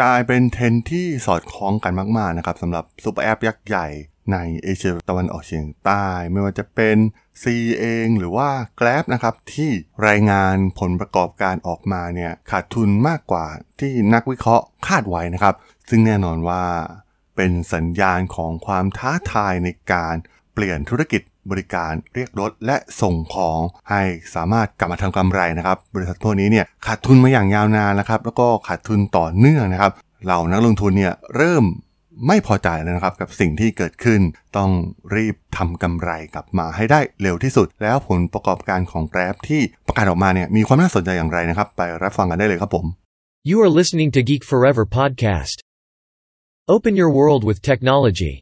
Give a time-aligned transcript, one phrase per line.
[0.00, 3.88] กลายเป็นเทรนด์ที่สอดคล้องกันมากๆนะครับสำหรับซูเปอร์แอปยักษ์ใหญ่
[4.32, 6.96] ในเอเชียตะวันออกเฉียงใต้ ไม่ว่าจะเป็น
[7.42, 7.44] C
[7.80, 8.48] เองหรือว่า
[8.80, 9.70] Grab นะครับ ที่
[10.08, 13.46] รายงานผลประกอบการออกมาเนี่ยขาดทุนมากกว่า
[13.80, 15.54] ที่นักวิเคราะห์คาดไว้นะครับ
[15.88, 16.62] ซึ่งแน่นอนว่า
[17.36, 20.14] เป็นสัญญาณของความท้าทายในการ
[20.54, 23.60] เปลี่ยนธุรกิจ บริการเรียกรถและส่งของ
[23.90, 24.02] ให้
[24.34, 29.92] สามารถกลับมาทำกำไรนะครับ บริษัทพวกนี้เนี่ยขาดทุนมาอย่างยาวนานนะครับแล้วก็ขาดทุนต่อเนื่องนะครับ
[30.24, 31.64] เหล่านักลงทุนเนี่ยเริ่ม
[32.26, 34.20] ไม่พอใจแล้วนะครับกับสิ่งที่เกิดขึ้น
[34.56, 34.70] ต้อง
[35.14, 42.86] รีบทำกำไรกลับมาให้ได้เร็วที่สุด แล้วผลประกอบการของ Grab ที่ประกาศออกมาเนี่ยมีความน่าสนใจอย่างไรนะครับ ไปรับฟังกันได้เลยครับผม
[43.50, 45.56] You are listening to Geek Forever podcast.
[46.74, 48.34] Open your world with technology.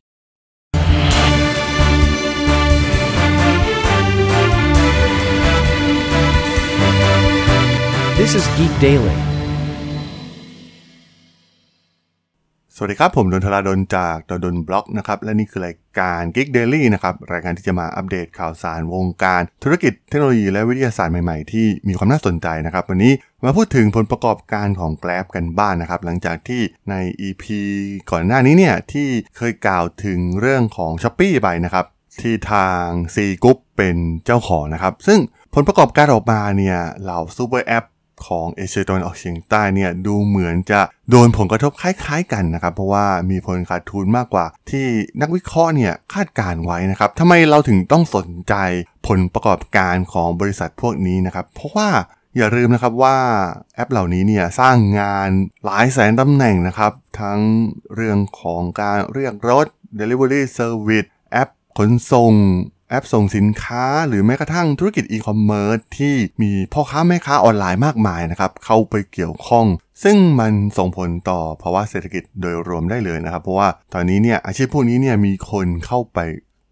[8.26, 9.16] This is Geek Daily.
[12.76, 23.12] สวัสดีครับ ผมดนทราดนจากดนบล็อกนะครับ และนี่คือรายการ Geek Daily นะครับ รายการที่จะมาอัปเดตข่าวสารวงการ ธุรกิจเทคโนโลยีและวิทยาศาสตร์ใหม่ๆ ที่มีความน่าสนใจนะครับ วันนี้
[23.44, 26.94] มาพูดถึงผลประกอบการของ Grab กันบ้างนนะครับ หลังจากที่ใน
[27.26, 27.44] EP
[28.10, 31.86] ก่อนหน้านี้เนี่ย ที่เคยกล่าวถึงเรื่องของ s h อ p e e ไปนะครับ
[32.20, 35.18] ที่ทาง C Group เป็นเจ้าของนะครับซึ่ง
[35.54, 37.84] ผลประกอบการออกมาเนี่ยเหล่าซูเปอร์แอป
[38.26, 44.86] ของเอเชียตะวันออกเฉียงใต้เนี่ยดูเหมือนจะโดนผลกระทบคล้ายๆกันนะครับ เพราะว่ามีผลขาดทุนมากกว่า ที่
[45.20, 48.54] นักวิเคราะห์เนี่ยคาดการไว้นะครับทำไมเราถึงต้องสนใจ
[49.08, 51.88] ผลประกอบการของบริษัทพวกนี้นะครับเพราะว่า
[52.36, 53.18] อย่าลืมนะครับว่า
[53.74, 55.28] แอปเหล่านี้เนี่ยสร้างงาน
[55.64, 57.40] หลายแสนตำแหน่งนะครับ ทั้ง
[57.94, 59.66] เรื่องของการเรียกรถ
[59.98, 62.32] Delivery Service แอปขนส่ง
[62.88, 69.66] แอปส่งสินค้าหรือแม้กระทั่งธุรกิจอีคอมเมิร์ซที่มีพ่อค้าแม่ค้าออนไลน์มากมายนะครับ เข้าไปเกี่ยวข้อง
[70.04, 76.18] ซึ่งมันส่งผลต่อภาวะเศรษฐกิจโดยรวมได้เลยนะครับ เพราะว่าตอนนี้เนี่ยอาชีพพวกนี้เนี่ยมีคนเข้าไป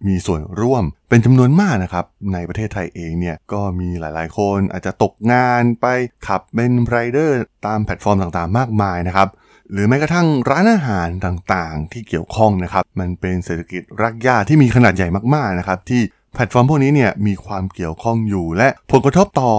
[0.09, 5.87] มีส่วนร่วมเป็นจำนวนมากนะครับ ในประเทศไทยเองเนี่ยก็มีหลายๆ คนอาจจะตกงานไป
[6.27, 9.29] ขับเป็นไรเดอร์ตามแพลตฟอร์มต่างๆ มากมายนะครับ
[9.73, 16.03] หรือแม้กระทั่งร้านอาหารต่างๆ ที่เกี่ยวข้องนะครับมันเป็นเศรษฐกิจรากหญ้าที่มีขนาดใหญ่มากๆนะครับที่
[16.35, 19.53] แพลตฟอร์มพวกนี้เนี่ยมีความเกี่ยวข้องอยู่ และผลกระทบต่อ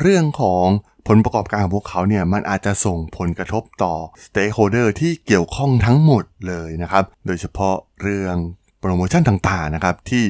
[0.00, 0.66] เรื่องของ
[1.08, 3.94] ผลประกอบการของพวกเขาเนี่ยมันอาจจะส่งผลกระทบต่อ
[4.24, 8.36] stakeholder ที่เกี่ยวข้องทั้งหมดเลยนะครับโดยเฉพาะเรื่อง
[8.80, 10.24] โปรโมชั่นต่างๆนะครับที่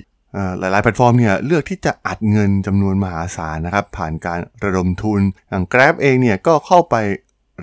[0.58, 6.94] หลายๆแพลตฟอร์มเนี่ยเลือกที่จะอัดเงินจำนวนมหาศาลนะครับผ่านการระดมทุนอย่าง Grab เองเนี่ยก็เข้าไป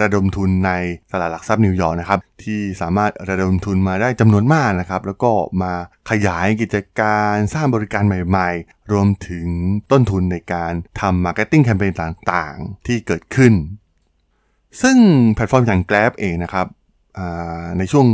[0.01, 0.71] ระดมทุนใน
[1.11, 5.31] ตลาดหลักทรัพย์นิวยอร์กนะครับที่สามารถระดมทุนมาได้จำนวนมากนะครับแล้วก็
[5.61, 5.73] มา
[6.09, 9.47] ขยายกิจการสร้างบริการใหม่ๆ รวมถึง
[9.91, 13.53] ต้นทุนในการทำ marketing แคมเปญต่างๆ ที่เกิดขึ้น
[14.81, 14.97] ซึ่ง
[15.33, 16.67] แพลตฟอร์มอย่าง Grab เองนะครับ
[17.77, 18.05] ในช่วง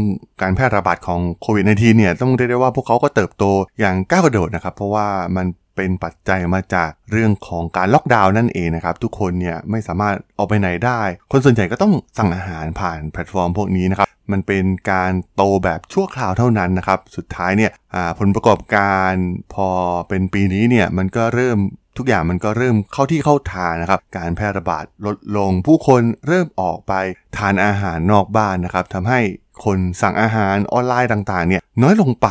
[0.41, 3.43] การแพร่ระบาดของโควิด -19 เนี่ยต้องเรียกได้ว่าพวกเขาก็เติบโต
[3.79, 5.45] อย่างก้าวกระโดดนะครับ เพราะว่ามัน
[5.77, 11.01] เป็นปัจจัยมาจากเรื่องของการล็อกดาวน์นั่นเองนะครับ ทุกคนเนี่ยไม่สามารถออกไปไหนได้
[11.31, 17.71] คนส่วนใหญ่ก็ต้องสั่งอาหารผ่านแพลตฟอร์มพวกนี้นะครับ มันเป็นการโตแบบชั่วคราวเท่านั้นนะครับ สุดท้ายเนี่ย
[18.19, 19.13] ผลประกอบการ
[19.53, 19.69] พอ
[20.09, 21.57] เป็นปีนี้เนี่ยมันก็เริ่ม
[21.97, 26.93] ทุกอย่างมันก็เริ่มเข้าที่เข้าทางนะครับ การแพร่ระบาดลดลง ผู้คนเริ่มออกไป
[27.37, 29.19] ทานอาหารนอกบ้านนะครับทำให้
[29.65, 32.29] คนสั่งอาหารออนไลน์ต่างๆเนี่ยน้อยลงไป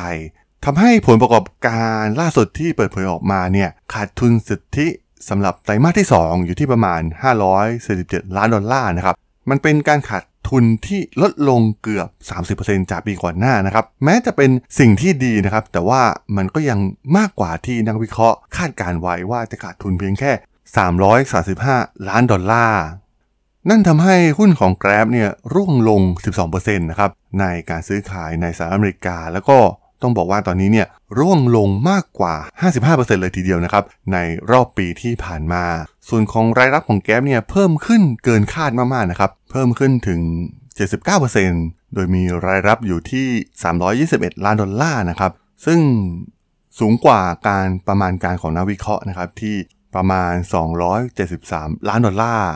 [0.65, 4.89] ทำให้ผลประกอบการล่าสุดที่เปิดเผยออกมาเนี่ยขาดทุนสุทธิ
[5.29, 7.01] สำหรับไตรมาสที่ 2 อยู่ที่ประมาณ
[7.69, 9.15] 547 ล้านดอลลาร์นะครับ
[9.51, 12.09] มันเป็นการขาดทุนที่ลดลงเกือบ
[12.59, 16.03] 30%จากปีก่อนหน้านะครับ แม้จะเป็นสิ่งที่ดีนะครับ แต่ว่า
[16.37, 16.79] มันก็ยัง
[17.17, 20.33] มากกว่าที่นักวิเคราะห์คาดการไว้ว่าจะขาดทุนเพียงแค่
[21.65, 22.85] 335 ล้านดอลลาร์
[23.71, 26.03] นั่นทำให้หุ้นของ Grab เนี่ยร่วงลง
[26.45, 29.59] 12%นะครับ ในการซื้อขายในสหรัฐอเมริกา แล้วก็
[30.03, 30.87] ต้องบอกว่าตอนนี้เนี่ย
[31.19, 32.35] ร่วงลงมากกว่า
[32.79, 34.19] 55%เลยทีเดียวนะครับ ใน
[34.51, 35.65] รอบปีที่ผ่านมา
[36.09, 40.21] ส่วนของรายรับของแก๊ปเนี่ยเพิ่มขึ้นเกินคาดมากๆนะครับ เพิ่มขึ้นถึง
[41.09, 43.27] 79%โดยมีรายรับอยู่ที่
[44.27, 45.33] 321 ล้านดอลลาร์นะครับ
[45.67, 45.81] ซึ่ง
[46.79, 49.57] สูงกว่าการประมาณการของนักวิเคราะห์นะครับที่
[49.95, 50.33] ประมาณ
[51.11, 52.53] 273 ล้านดอลลาร์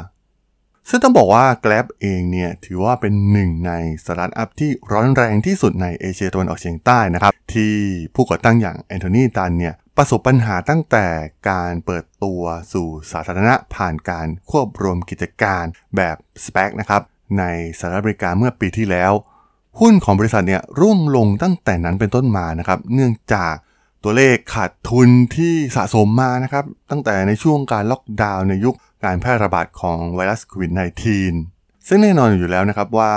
[0.89, 3.73] ซึ่งต้องบอกว่า Grab เองเนี่ยถือว่าเป็นหนึ่งใน
[4.05, 7.75] สตาร์ทอัพที่ร้อนแรงที่สุดในเอเชียตะวันออกเฉียงใต้นะครับ ที่
[8.15, 11.07] ผู้ก่อตั้งอย่างแอนโทนีตันเนี่ยประสบปัญหาตั้งแต่
[11.51, 12.43] การเปิดตัว
[12.73, 15.65] สู่สาธารณะผ่านการควบรวมกิจการ
[15.97, 17.03] แบบ SPAC นะครับ
[17.39, 17.45] ใน
[17.79, 19.13] สหรัฐอเมริกาเมื่อปีที่แล้ว
[19.81, 23.55] หุ้นของบริษัทเนี่ยร่วงลงตั้งแต่นั้นเป็นต้นมานะครับเนื่องจาก
[24.05, 28.75] ตัวเลขขาดทุนที่สะสมมานะครับตั้งแต่ในช่วงการล็อกดาวน์ในยุค
[29.05, 30.73] การแพร่ระบาดของไวรัสโควิด
[31.29, 33.13] -19 ซึ่งแน่นอนอยู่แล้วนะครับว่า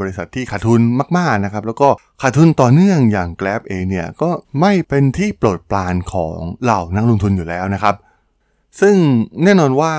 [0.00, 0.80] บริษัทที่ขาดทุน
[1.18, 1.88] มากๆนะครับแล้วก็
[2.22, 7.94] ขาดทุนต่อเนื่องอย่าง Grab เองเนี่ยก็ไม่เป็นที่โปรดปรานของเหล่านักลงทุนอยู่แล้วนะครับ
[8.80, 8.96] ซึ่ง
[9.44, 9.94] แน่นอนว่า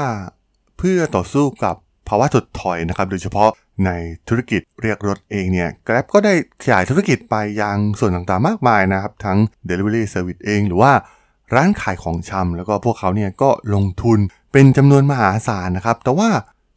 [0.78, 1.76] เพื่อต่อสู้กับ
[2.08, 3.50] ภาวะถดถอยนะครับโดยเฉพาะ
[3.86, 3.92] ใน
[4.28, 6.34] ธุรกิจเรียกรถเองเนี่ย Grab ก็ได้
[6.64, 9.38] ขยายธุรกิจไปยังส่วนต่างๆมากมายนะครับ ทั้ง
[9.70, 10.92] Delivery Service เอง หรือว่า
[11.56, 14.20] ร้านขายของชำแล้วก็พวกเขาเนี่ยก็ลงทุน
[14.58, 16.30] เป็นจำนวนมหาศาลนะครับ แต่ว่า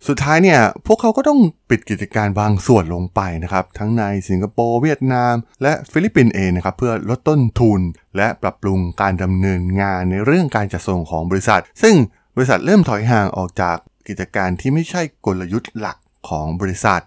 [0.09, 1.41] สุดท้ายเนี่ยพวกเขาก็ต้อง
[1.71, 7.81] ปิดกิจการบางส่วนลงไปนะครับ ทั้งในสิงคโปร์เวียดนาม และฟิลิปปินส์เองนะครับ เพื่อลดต้นทุน
[8.17, 11.95] และปรับปรุงการดำเนินงานในเรื่องการจัดส่งของบริษัท ซึ่ง
[12.37, 13.77] บริษัทเริ่มถอยห่างออกจาก
[14.09, 15.99] กิจการที่ไม่ใช่กลยุทธ์หลัก
[16.29, 17.03] ของบริษัท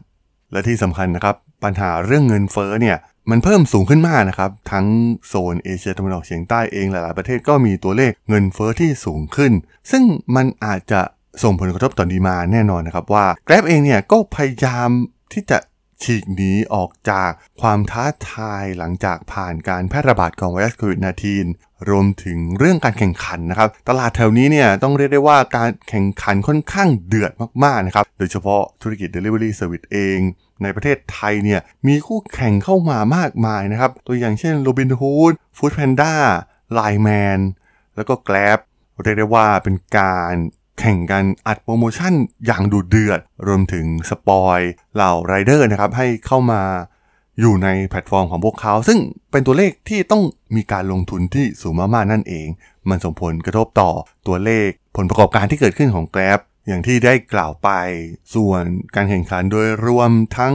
[0.52, 2.98] และที่สำคัญนะครับ ปัญหาเรื่องเงินเฟ้อเนี่ย
[3.30, 4.86] มันเพิ่มสูงขึ้นมากนะครับ ทั้ง
[5.28, 9.52] โซนเอเชียตะวันออกเฉียงใต้เองหลาย ๆ ประเทศก็มีตัวเลขเงินเฟ้อที่สูงขึ้น
[9.92, 10.04] ซึ่ง
[10.36, 11.02] มันอาจจะ
[11.44, 14.90] ส่งผลกระทบต่อดีมาแน่นอนนะครับว่า Grab เองเนี่ยก็พยายาม
[15.34, 15.58] ที่จะ
[16.04, 17.30] ฉีกหนีออกจาก
[17.62, 21.00] ความท้าทายหลังจากผ่านการแพร่ระบาดของไวรัสโควิด
[21.44, 27.32] -19 รวมถึงเรื่องการแข่งขันนะครับ ตลาดแถวนี้เนี่ยต้องเรียกได้ว่าการแข่งขันค่อนข้างเดือด
[27.64, 30.20] มากๆนะครับ โดยเฉพาะธุรกิจ Delivery Service เอง
[30.64, 36.14] ในประเทศไทยเนี่ยมีคู่แข่งเข้ามามากมายนะครับ ตัวอย่างเช่น Robinhood Foodpanda
[36.78, 37.40] Line Man
[37.96, 38.60] แล้วก็ Grab
[39.04, 40.36] เรียกได้ว่าเป็นการ
[40.80, 42.14] แข่งกันอัดโปรโมชั่น
[42.46, 44.60] อย่างดุเดือด รวมถึง spoil
[44.96, 46.62] เหล่าไรเดอร์นะครับให้เข้ามา
[47.40, 49.00] อยู่ในแพลตฟอร์มของพวกเขา ซึ่ง
[49.32, 50.24] เป็นตัวเลขที่ต้อง
[50.56, 52.48] มีการลงทุนที่สูงมากๆนั่นเอง
[52.90, 53.92] มันส่งผลกระทบต่อ
[54.28, 57.70] ตัวเลขผลประกอบการที่เกิดขึ้นของ Grab อย่างที่ได้กล่าวไป
[58.36, 58.64] ส่วน
[58.96, 60.54] การแข่งขันโดยรวมทั้ง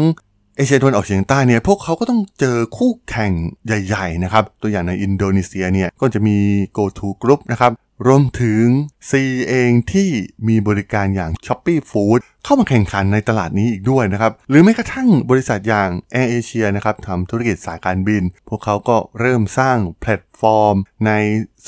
[0.57, 3.33] เอเชียตะวันออกเฉียงใต้เนี่ยพวกเขาก็ต้องเจอคู่แข่ง
[3.67, 6.37] ใหญ่ ๆ นะครับ ตัวอย่างในอินโดนีเซียเนี่ยก็จะมี
[6.77, 7.73] GoTo Group นะครับ
[8.07, 8.65] รวมถึง
[9.11, 9.13] C
[9.49, 10.09] เองที่
[10.49, 20.77] มีบริการอย่าง s h o p e e Food เข้ามาแข่งขันในตลาดนี้อีกด้วยนะครับ หรือแม้กระทั่งบริษัทอย่าง Air Asia นะครับทำธุรกิจสายการบิน พวกเขาก็เริ่มสร้างแพลตฟอร์ม
[21.07, 21.13] ใน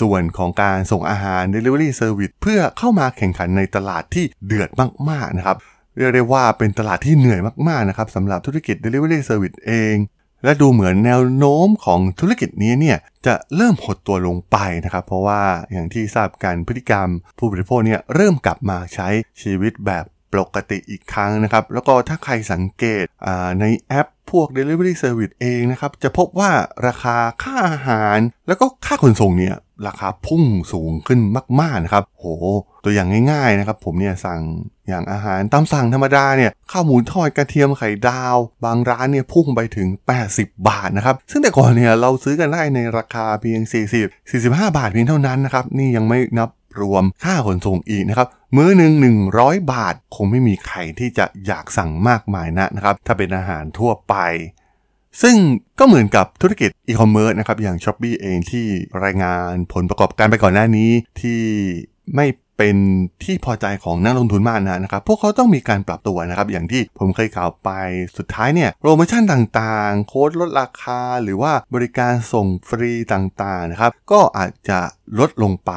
[0.01, 4.71] ส่วนของการส่งอาหาร Delivery Service เพื่อเข้ามาแข่งขันในตลาดที่เดือด
[5.11, 5.57] มาก ๆ นะครับ
[5.97, 9.95] เรียกได้ว่าเป็นตลาดที่เหนื่อยมาก ๆ นะครับสำหรับธุรกิจ Delivery Service เอง
[10.44, 15.43] และดูเหมือนแนวโน้มของธุรกิจนี้เนี่ยจะเริ่มหดตัวลงไปนะครับ เพราะว่า
[15.73, 17.08] อย่างที่ทราบกันพฤติกรรม
[17.38, 19.08] ผู้บริโภคเนี่ยเริ่มกลับมาใช้
[19.43, 23.05] ชีวิตแบบปกติอีกครั้งนะครับ แล้วก็ถ้าใครสังเกต
[23.61, 26.51] ในแอป พวก Delivery Service เองนะครับ จะพบว่า
[26.87, 31.21] ราคาค่าอาหาร แล้วก็ค่าขนส่งเนี่ยราคาพุ่งสูงขึ้น
[31.61, 32.25] มาก ๆ นะครับ โห
[32.85, 34.41] ตัวอย่างง่ายๆนะครับ ผมเนี่ยสั่ง
[34.89, 39.89] อย่างอาหารตามสั่งธรรมดาเนี่ยข้าวหมูทอดกระเทียมไข่ดาว บางร้านเนี่ยพุ่งไปถึง
[40.29, 43.61] 80 บาทนะครับ ซึ่งแต่ก่อนเนี่ยเราซื้อกันได้ในราคาเพียง
[43.99, 46.51] 40 45 บาทเพียงเท่านั้นนะครับ นี่ยังไม่นับ
[46.81, 48.93] รวมค่าขนส่งอีกนะครับ มื้อหนึ่ง
[49.35, 54.15] 100 บาท คงไม่มีใครที่จะอยากสั่งมากมายนะนะครับ ถ้าเป็นอาหารทั่วไป
[55.23, 55.37] ซึ่ง
[55.79, 58.67] ก็เหมือนกับธุรกิจอีคอมเมิร์ซนะครับ อย่าง s h อ p e e เองที่
[59.05, 60.91] รายงานผลประกอบการไปก่อนหน้านี้
[61.21, 61.41] ที่
[62.17, 62.27] ไม่
[62.59, 62.77] เป็น
[63.25, 67.71] ที่พอใจของนักลงทุนมากนะครับ พวกเขาต้องมีการปรับตัวนะครับ อย่างที่ผมเคยกล่าวไป
[68.17, 74.81] สุดท้ายเนี่ยโปรโมชั่นต่างๆ โค้ดลดราคา หรือว่าบริการส่งฟรีต่างๆนะครับ ก็อาจจะ
[75.19, 75.73] ลดลงไป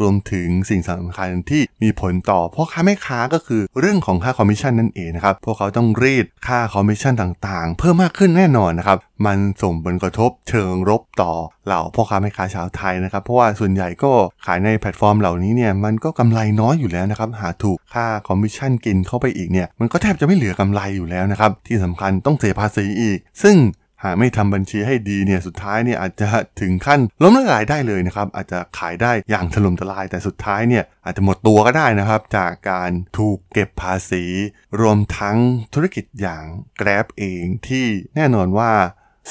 [0.00, 11.32] รวมถึงสิ่งสำคัญที่มีผลต่อพ่อค้าแม่ค้าก็คือเรื่องของค่าคอมมิชชั่นนั่นเองนะครับ พวกเขาต้องรีดค่าคอมมิชชั่นต่างๆ เพิ่มมากขึ้นแน่นอนนะครับ มันส่งผลกระทบเชิงลบต่อ
[11.66, 14.12] เหล่าพ่อค้าแม่ค้าชาวไทยนะครับ เพราะว่าส่วนใหญ่ก็
[14.46, 23.56] ขายในแพลตฟอร์มเหล่านี้เนี่ยมันก็กำไรน้อยอยู่แล้วนะครับ หากถูกค่าคอมมิชชั่นกินเข้าไปอีกเนี่ยมันก็แทบจะไม่เหลือกำไรอยู่แล้วนะครับ ที่สำคัญต้องเสียภาษีอีก ซึ่ง
[24.04, 26.28] หากไม่ทำบัญชีให้ดีเนี่ยสุดท้ายเนี่ยอาจจะ
[26.60, 34.24] ถึงขั้นล้มละลายได้เลยนะครับอาจจะขายได้อย่างถล่มทลาย แต่สุดท้ายเนี่ยอาจจะหมดตัวก็ได้นะครับ จากการถูกเก็บภาษี
[34.80, 35.36] รวมทั้ง
[35.74, 36.44] ธุรกิจอย่าง
[36.80, 38.72] Grab เองที่แน่นอนว่า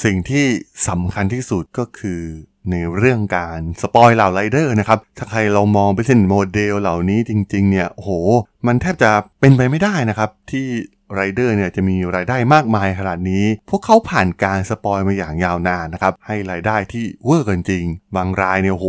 [0.04, 0.46] สิ่งที่
[0.88, 2.22] สำคัญที่สุดก็คือ
[2.70, 8.10] ในเรื่องการ spoil เหล่าไรเดอร์นะครับ ถ้าหากเรามองไปเชิงโมเดลเหล่านี้จริงๆเนี่ยโห
[8.66, 9.10] มันแทบจะ
[9.40, 10.66] เป็นไปไม่ได้นะครับ ที่
[11.14, 17.84] ไรเดอร์เนี่ยจะมีรายได้มากมายขนาดนี้ พวกเขาผ่านการ spoil มาอย่างยาวนานนะครับ ให้รายได้ที่เวอร์เกินจริง
[18.16, 18.86] บางรายเนี่ยโห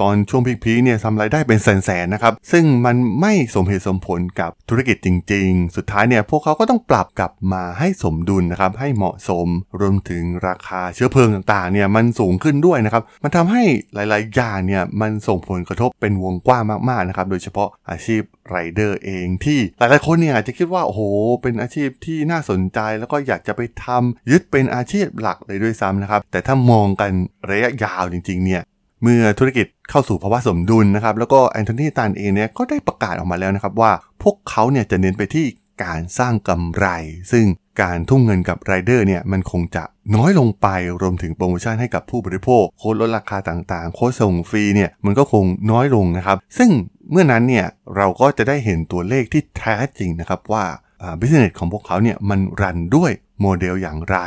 [0.00, 9.46] ตอนช่วง peak ๆเนี่ยทำรายได้เป็นแสนๆนะครับ ซึ่งมันไม่สมเหตุสมผลกับธุรกิจจริง ๆ สุดท้ายเนี่ยพวกเขาก็ต้องปรับกลับมาให้สมดุลนะครับให้เหมาะสม
[9.80, 13.62] รวมถึงราคาเชื้อเพลิงต่างๆเนี่ยมันสูงขึ้นด้วยนะครับมันทำให้
[13.94, 21.00] หลายๆอย่างเนี่ยมันส่งผลกระทบเป็นวงกว้างมากๆนะครับโดยเฉพาะอาชีพไรเดอร์เองที่หลายๆคนเนี่ยอาจจะคิดว่าโอ้โห
[21.42, 27.10] เป็นอาชีพที่น่าสนใจแล้วก็อยากจะไปทำยึดเป็นอาชีพหลักเลยด้วยซ้ำนะครับแต่ถ้ามองกัน
[27.50, 28.62] ระยะยาวจริงๆเนี่ย
[29.02, 33.92] เมื่อธุรกิจเข้าสู่ภาวะสมดุลนะครับ แล้วก็ Anthony Tan เองเนี่ยก็ได้ประกาศออกมาแล้วนะครับว่า
[34.22, 35.46] พวกเขาเนี่ยจะเน้นไปที่
[35.84, 36.86] การสร้างกำไร
[37.32, 37.46] ซึ่ง
[37.82, 40.68] การทุ่มเงินกับไรเดอร์เนี่ยมันคงจะน้อยลงไป
[41.02, 46.70] รวมถึงโปรโมชั่นให้กับผู้บริโภคโค้ดลดราคาต่างๆ โค้ดส่งฟรีเนี่ยมันก็คงน้อยลงนะครับ ซึ่ง
[47.10, 47.66] เมื่อนั้นเนี่ย
[47.96, 50.64] เราก็จะได้เห็นตัวเลขที่แท้จริงนะครับว่า
[51.20, 54.18] บิสเนสของพวกเขาเนี่ยมันรันด้วยโมเดลอย่างไร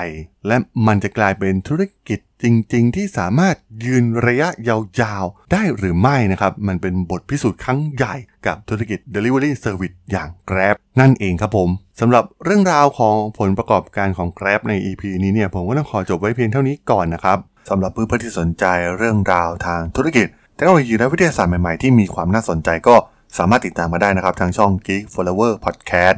[0.48, 3.55] และมันจะกลายเป็นธุรกิจจริง ๆ ที่สามารถ
[3.86, 8.15] ยืนระยะยาวๆ ได้หรือไม่นะครับ มันเป็นบทพิสูจน์ครั้งใหญ่
[8.48, 17.38] กับธุรกิจ Delivery Service อย่าง Grab นั่นเองครับผมสำหรับเรื่องราวของผลประกอบการของ Grab ใน EP นี้เนี่ยผมก็ต้องขอจบไว้เพียงเท่านี้ก่อนนะครับ
[17.70, 18.65] สำหรับเพื่อนๆที่สนใจ
[18.98, 22.96] เรื่องราวทางธุรกิจเทคโนโลยีและวิทยาศาสตร์ใหม่ๆที่มีความน่าสนใจก็
[23.38, 26.17] สามารถติดตามมาได้นะครับทางช่อง Geek Forever Podcast